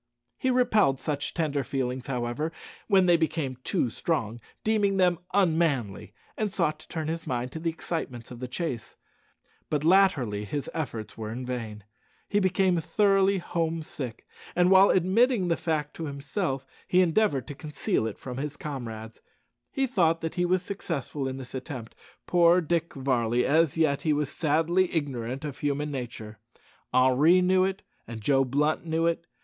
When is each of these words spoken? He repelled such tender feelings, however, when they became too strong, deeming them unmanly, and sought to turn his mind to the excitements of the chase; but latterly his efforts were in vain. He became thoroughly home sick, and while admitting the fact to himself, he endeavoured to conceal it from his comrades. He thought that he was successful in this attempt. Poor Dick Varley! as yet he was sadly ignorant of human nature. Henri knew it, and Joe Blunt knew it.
He 0.39 0.49
repelled 0.49 0.97
such 0.97 1.31
tender 1.35 1.63
feelings, 1.63 2.07
however, 2.07 2.51
when 2.87 3.05
they 3.05 3.17
became 3.17 3.57
too 3.63 3.91
strong, 3.91 4.41
deeming 4.63 4.97
them 4.97 5.19
unmanly, 5.31 6.11
and 6.35 6.51
sought 6.51 6.79
to 6.79 6.87
turn 6.87 7.07
his 7.07 7.27
mind 7.27 7.51
to 7.51 7.59
the 7.59 7.69
excitements 7.69 8.31
of 8.31 8.39
the 8.39 8.47
chase; 8.47 8.95
but 9.69 9.83
latterly 9.83 10.43
his 10.43 10.67
efforts 10.73 11.19
were 11.19 11.29
in 11.29 11.45
vain. 11.45 11.83
He 12.27 12.39
became 12.39 12.81
thoroughly 12.81 13.37
home 13.37 13.83
sick, 13.83 14.25
and 14.55 14.71
while 14.71 14.89
admitting 14.89 15.49
the 15.49 15.55
fact 15.55 15.93
to 15.97 16.05
himself, 16.07 16.65
he 16.87 17.01
endeavoured 17.03 17.45
to 17.49 17.53
conceal 17.53 18.07
it 18.07 18.17
from 18.17 18.37
his 18.37 18.57
comrades. 18.57 19.21
He 19.71 19.85
thought 19.85 20.21
that 20.21 20.33
he 20.33 20.45
was 20.45 20.63
successful 20.63 21.27
in 21.27 21.37
this 21.37 21.53
attempt. 21.53 21.93
Poor 22.25 22.59
Dick 22.59 22.95
Varley! 22.95 23.45
as 23.45 23.77
yet 23.77 24.01
he 24.01 24.13
was 24.13 24.31
sadly 24.31 24.91
ignorant 24.91 25.45
of 25.45 25.59
human 25.59 25.91
nature. 25.91 26.39
Henri 26.91 27.39
knew 27.39 27.63
it, 27.63 27.83
and 28.07 28.19
Joe 28.19 28.43
Blunt 28.43 28.83
knew 28.83 29.05
it. 29.05 29.27